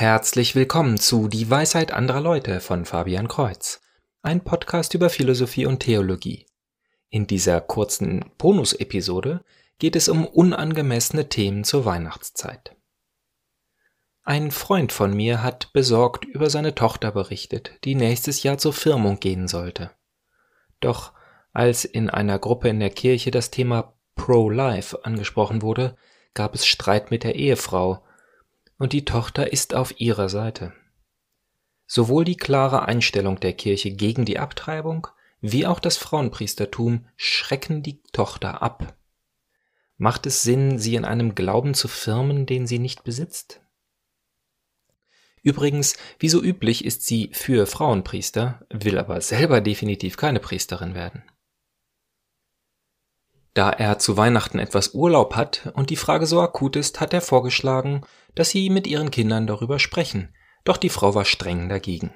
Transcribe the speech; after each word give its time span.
Herzlich 0.00 0.54
willkommen 0.54 0.96
zu 0.96 1.26
Die 1.26 1.50
Weisheit 1.50 1.92
anderer 1.92 2.20
Leute 2.20 2.60
von 2.60 2.84
Fabian 2.84 3.26
Kreuz, 3.26 3.80
ein 4.22 4.44
Podcast 4.44 4.94
über 4.94 5.10
Philosophie 5.10 5.66
und 5.66 5.80
Theologie. 5.80 6.46
In 7.10 7.26
dieser 7.26 7.60
kurzen 7.60 8.24
Bonus-Episode 8.38 9.44
geht 9.80 9.96
es 9.96 10.08
um 10.08 10.24
unangemessene 10.24 11.28
Themen 11.28 11.64
zur 11.64 11.84
Weihnachtszeit. 11.84 12.76
Ein 14.22 14.52
Freund 14.52 14.92
von 14.92 15.16
mir 15.16 15.42
hat 15.42 15.72
besorgt 15.72 16.24
über 16.24 16.48
seine 16.48 16.76
Tochter 16.76 17.10
berichtet, 17.10 17.72
die 17.82 17.96
nächstes 17.96 18.44
Jahr 18.44 18.58
zur 18.58 18.74
Firmung 18.74 19.18
gehen 19.18 19.48
sollte. 19.48 19.90
Doch 20.78 21.12
als 21.52 21.84
in 21.84 22.08
einer 22.08 22.38
Gruppe 22.38 22.68
in 22.68 22.78
der 22.78 22.90
Kirche 22.90 23.32
das 23.32 23.50
Thema 23.50 23.98
Pro-Life 24.14 25.04
angesprochen 25.04 25.60
wurde, 25.60 25.96
gab 26.34 26.54
es 26.54 26.68
Streit 26.68 27.10
mit 27.10 27.24
der 27.24 27.34
Ehefrau, 27.34 28.04
und 28.78 28.92
die 28.92 29.04
Tochter 29.04 29.52
ist 29.52 29.74
auf 29.74 30.00
ihrer 30.00 30.28
Seite. 30.28 30.72
Sowohl 31.86 32.24
die 32.24 32.36
klare 32.36 32.86
Einstellung 32.86 33.40
der 33.40 33.52
Kirche 33.52 33.90
gegen 33.90 34.24
die 34.24 34.38
Abtreibung 34.38 35.08
wie 35.40 35.66
auch 35.66 35.80
das 35.80 35.96
Frauenpriestertum 35.96 37.06
schrecken 37.16 37.82
die 37.82 38.02
Tochter 38.12 38.62
ab. 38.62 38.96
Macht 39.96 40.26
es 40.26 40.42
Sinn, 40.42 40.78
sie 40.78 40.94
in 40.94 41.04
einem 41.04 41.34
Glauben 41.34 41.74
zu 41.74 41.88
firmen, 41.88 42.46
den 42.46 42.66
sie 42.66 42.78
nicht 42.78 43.04
besitzt? 43.04 43.60
Übrigens, 45.42 45.96
wie 46.18 46.28
so 46.28 46.42
üblich 46.42 46.84
ist 46.84 47.06
sie 47.06 47.30
für 47.32 47.66
Frauenpriester, 47.66 48.66
will 48.70 48.98
aber 48.98 49.20
selber 49.20 49.60
definitiv 49.60 50.16
keine 50.16 50.40
Priesterin 50.40 50.94
werden. 50.94 51.22
Da 53.54 53.70
er 53.70 53.98
zu 53.98 54.16
Weihnachten 54.16 54.58
etwas 54.58 54.94
Urlaub 54.94 55.34
hat 55.34 55.72
und 55.74 55.90
die 55.90 55.96
Frage 55.96 56.26
so 56.26 56.40
akut 56.40 56.76
ist, 56.76 57.00
hat 57.00 57.12
er 57.12 57.20
vorgeschlagen, 57.20 58.02
dass 58.38 58.50
sie 58.50 58.70
mit 58.70 58.86
ihren 58.86 59.10
Kindern 59.10 59.48
darüber 59.48 59.80
sprechen, 59.80 60.32
doch 60.62 60.76
die 60.76 60.90
Frau 60.90 61.14
war 61.16 61.24
streng 61.24 61.68
dagegen. 61.68 62.12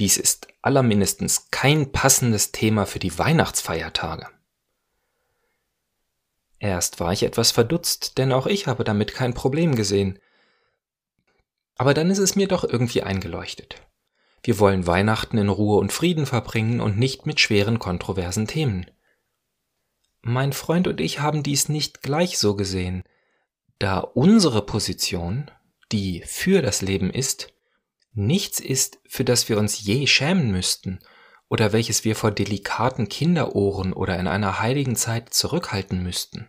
Dies 0.00 0.16
ist 0.16 0.48
allermindestens 0.62 1.50
kein 1.50 1.92
passendes 1.92 2.50
Thema 2.50 2.86
für 2.86 2.98
die 2.98 3.18
Weihnachtsfeiertage. 3.18 4.26
Erst 6.58 6.98
war 6.98 7.12
ich 7.12 7.24
etwas 7.24 7.50
verdutzt, 7.50 8.16
denn 8.16 8.32
auch 8.32 8.46
ich 8.46 8.66
habe 8.66 8.84
damit 8.84 9.12
kein 9.12 9.34
Problem 9.34 9.74
gesehen. 9.76 10.18
Aber 11.76 11.92
dann 11.92 12.10
ist 12.10 12.18
es 12.18 12.36
mir 12.36 12.48
doch 12.48 12.64
irgendwie 12.64 13.02
eingeleuchtet. 13.02 13.82
Wir 14.42 14.58
wollen 14.58 14.86
Weihnachten 14.86 15.36
in 15.36 15.50
Ruhe 15.50 15.78
und 15.78 15.92
Frieden 15.92 16.24
verbringen 16.24 16.80
und 16.80 16.98
nicht 16.98 17.26
mit 17.26 17.38
schweren 17.38 17.78
kontroversen 17.78 18.46
Themen. 18.46 18.90
Mein 20.22 20.54
Freund 20.54 20.88
und 20.88 21.02
ich 21.02 21.20
haben 21.20 21.42
dies 21.42 21.68
nicht 21.68 22.00
gleich 22.00 22.38
so 22.38 22.56
gesehen, 22.56 23.04
da 23.78 23.98
unsere 23.98 24.64
Position, 24.64 25.50
die 25.92 26.22
für 26.26 26.62
das 26.62 26.82
Leben 26.82 27.10
ist, 27.10 27.52
nichts 28.12 28.60
ist, 28.60 28.98
für 29.06 29.24
das 29.24 29.48
wir 29.48 29.58
uns 29.58 29.82
je 29.84 30.06
schämen 30.06 30.50
müssten 30.50 31.00
oder 31.48 31.72
welches 31.72 32.04
wir 32.04 32.16
vor 32.16 32.30
delikaten 32.30 33.08
Kinderohren 33.08 33.92
oder 33.92 34.18
in 34.18 34.26
einer 34.26 34.60
heiligen 34.60 34.96
Zeit 34.96 35.34
zurückhalten 35.34 36.02
müssten. 36.02 36.48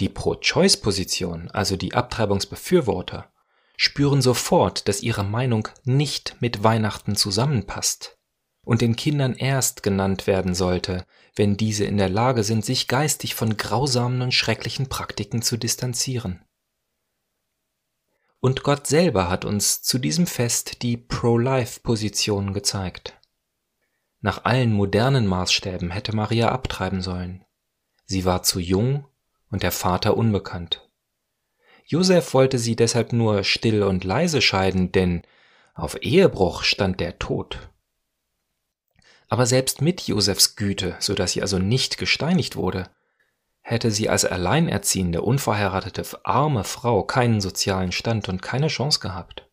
Die 0.00 0.08
Pro-Choice-Position, 0.08 1.50
also 1.50 1.76
die 1.76 1.94
Abtreibungsbefürworter, 1.94 3.32
spüren 3.76 4.22
sofort, 4.22 4.88
dass 4.88 5.02
ihre 5.02 5.24
Meinung 5.24 5.68
nicht 5.84 6.36
mit 6.40 6.62
Weihnachten 6.62 7.16
zusammenpasst 7.16 8.17
und 8.68 8.82
den 8.82 8.96
Kindern 8.96 9.32
erst 9.32 9.82
genannt 9.82 10.26
werden 10.26 10.54
sollte, 10.54 11.06
wenn 11.34 11.56
diese 11.56 11.86
in 11.86 11.96
der 11.96 12.10
Lage 12.10 12.44
sind, 12.44 12.66
sich 12.66 12.86
geistig 12.86 13.34
von 13.34 13.56
grausamen 13.56 14.20
und 14.20 14.34
schrecklichen 14.34 14.90
Praktiken 14.90 15.40
zu 15.40 15.56
distanzieren. 15.56 16.44
Und 18.40 18.64
Gott 18.64 18.86
selber 18.86 19.30
hat 19.30 19.46
uns 19.46 19.80
zu 19.80 19.98
diesem 19.98 20.26
Fest 20.26 20.82
die 20.82 20.98
Pro-Life-Position 20.98 22.52
gezeigt. 22.52 23.18
Nach 24.20 24.44
allen 24.44 24.74
modernen 24.74 25.26
Maßstäben 25.26 25.90
hätte 25.90 26.14
Maria 26.14 26.50
abtreiben 26.50 27.00
sollen. 27.00 27.46
Sie 28.04 28.26
war 28.26 28.42
zu 28.42 28.60
jung 28.60 29.06
und 29.50 29.62
der 29.62 29.72
Vater 29.72 30.14
unbekannt. 30.14 30.90
Josef 31.86 32.34
wollte 32.34 32.58
sie 32.58 32.76
deshalb 32.76 33.14
nur 33.14 33.44
still 33.44 33.82
und 33.82 34.04
leise 34.04 34.42
scheiden, 34.42 34.92
denn 34.92 35.22
auf 35.72 35.96
Ehebruch 36.02 36.64
stand 36.64 37.00
der 37.00 37.18
Tod. 37.18 37.70
Aber 39.28 39.46
selbst 39.46 39.82
mit 39.82 40.02
Josefs 40.02 40.56
Güte, 40.56 40.96
so 41.00 41.14
dass 41.14 41.32
sie 41.32 41.42
also 41.42 41.58
nicht 41.58 41.98
gesteinigt 41.98 42.56
wurde, 42.56 42.90
hätte 43.60 43.90
sie 43.90 44.08
als 44.08 44.24
alleinerziehende, 44.24 45.20
unverheiratete, 45.20 46.04
arme 46.24 46.64
Frau 46.64 47.02
keinen 47.02 47.40
sozialen 47.40 47.92
Stand 47.92 48.28
und 48.28 48.40
keine 48.40 48.68
Chance 48.68 49.00
gehabt. 49.00 49.46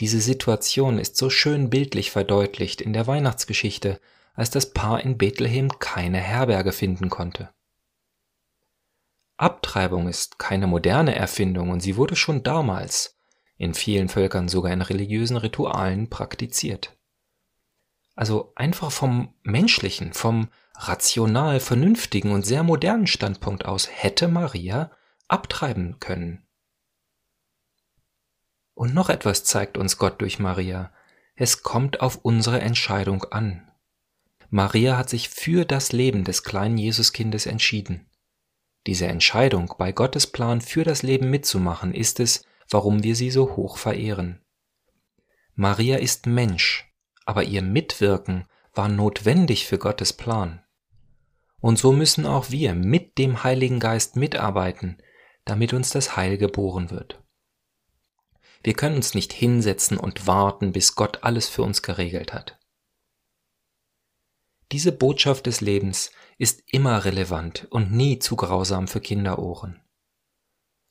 Diese 0.00 0.20
Situation 0.20 0.98
ist 0.98 1.16
so 1.16 1.30
schön 1.30 1.70
bildlich 1.70 2.10
verdeutlicht 2.10 2.80
in 2.80 2.92
der 2.92 3.06
Weihnachtsgeschichte, 3.06 4.00
als 4.34 4.50
das 4.50 4.72
Paar 4.72 5.02
in 5.02 5.16
Bethlehem 5.16 5.78
keine 5.78 6.18
Herberge 6.18 6.72
finden 6.72 7.08
konnte. 7.08 7.50
Abtreibung 9.36 10.08
ist 10.08 10.38
keine 10.38 10.66
moderne 10.66 11.14
Erfindung 11.14 11.70
und 11.70 11.80
sie 11.80 11.96
wurde 11.96 12.16
schon 12.16 12.42
damals, 12.42 13.18
in 13.56 13.74
vielen 13.74 14.08
Völkern 14.08 14.48
sogar 14.48 14.72
in 14.72 14.82
religiösen 14.82 15.36
Ritualen 15.36 16.10
praktiziert. 16.10 16.96
Also 18.14 18.52
einfach 18.56 18.92
vom 18.92 19.34
menschlichen, 19.42 20.12
vom 20.12 20.48
rational 20.74 21.60
vernünftigen 21.60 22.32
und 22.32 22.44
sehr 22.44 22.62
modernen 22.62 23.06
Standpunkt 23.06 23.64
aus 23.64 23.88
hätte 23.90 24.28
Maria 24.28 24.90
abtreiben 25.28 25.98
können. 25.98 26.46
Und 28.74 28.94
noch 28.94 29.08
etwas 29.08 29.44
zeigt 29.44 29.78
uns 29.78 29.96
Gott 29.96 30.20
durch 30.20 30.38
Maria. 30.38 30.92
Es 31.34 31.62
kommt 31.62 32.00
auf 32.00 32.16
unsere 32.16 32.60
Entscheidung 32.60 33.24
an. 33.24 33.70
Maria 34.50 34.98
hat 34.98 35.08
sich 35.08 35.30
für 35.30 35.64
das 35.64 35.92
Leben 35.92 36.24
des 36.24 36.44
kleinen 36.44 36.76
Jesuskindes 36.76 37.46
entschieden. 37.46 38.10
Diese 38.86 39.06
Entscheidung, 39.06 39.74
bei 39.78 39.92
Gottes 39.92 40.26
Plan 40.26 40.60
für 40.60 40.84
das 40.84 41.02
Leben 41.02 41.30
mitzumachen, 41.30 41.94
ist 41.94 42.20
es, 42.20 42.44
warum 42.68 43.02
wir 43.02 43.16
sie 43.16 43.30
so 43.30 43.56
hoch 43.56 43.78
verehren. 43.78 44.44
Maria 45.54 45.98
ist 45.98 46.26
Mensch, 46.26 46.91
aber 47.24 47.44
ihr 47.44 47.62
Mitwirken 47.62 48.46
war 48.74 48.88
notwendig 48.88 49.66
für 49.66 49.78
Gottes 49.78 50.12
Plan. 50.12 50.62
Und 51.60 51.78
so 51.78 51.92
müssen 51.92 52.26
auch 52.26 52.50
wir 52.50 52.74
mit 52.74 53.18
dem 53.18 53.44
Heiligen 53.44 53.80
Geist 53.80 54.16
mitarbeiten, 54.16 54.98
damit 55.44 55.72
uns 55.72 55.90
das 55.90 56.16
Heil 56.16 56.38
geboren 56.38 56.90
wird. 56.90 57.22
Wir 58.64 58.74
können 58.74 58.96
uns 58.96 59.14
nicht 59.14 59.32
hinsetzen 59.32 59.98
und 59.98 60.26
warten, 60.26 60.72
bis 60.72 60.94
Gott 60.94 61.22
alles 61.22 61.48
für 61.48 61.62
uns 61.62 61.82
geregelt 61.82 62.32
hat. 62.32 62.58
Diese 64.70 64.92
Botschaft 64.92 65.46
des 65.46 65.60
Lebens 65.60 66.10
ist 66.38 66.62
immer 66.66 67.04
relevant 67.04 67.66
und 67.70 67.92
nie 67.92 68.18
zu 68.18 68.36
grausam 68.36 68.88
für 68.88 69.00
Kinderohren. 69.00 69.82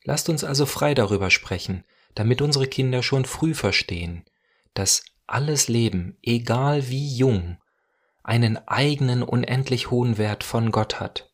Lasst 0.04 0.30
uns 0.30 0.44
also 0.44 0.66
frei 0.66 0.94
darüber 0.94 1.32
sprechen, 1.32 1.84
damit 2.14 2.42
unsere 2.42 2.68
Kinder 2.68 3.04
schon 3.04 3.26
früh 3.26 3.54
verstehen, 3.54 4.26
dass 4.74 5.04
alles 5.32 5.68
Leben, 5.68 6.18
egal 6.22 6.90
wie 6.90 7.16
jung, 7.16 7.58
einen 8.24 8.58
eigenen 8.68 9.24
unendlich 9.24 9.90
hohen 9.90 10.18
Wert 10.18 10.44
von 10.44 10.72
Gott 10.72 11.00
hat, 11.00 11.34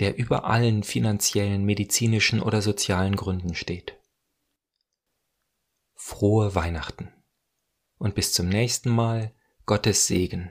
der 0.00 0.16
über 0.16 0.44
allen 0.44 0.82
finanziellen, 0.82 1.64
medizinischen 1.64 2.40
oder 2.40 2.62
sozialen 2.62 3.16
Gründen 3.16 3.54
steht. 3.54 3.98
Frohe 5.94 6.54
Weihnachten 6.54 7.12
und 7.98 8.14
bis 8.14 8.32
zum 8.32 8.48
nächsten 8.48 8.90
Mal 8.90 9.34
Gottes 9.66 10.06
Segen. 10.06 10.50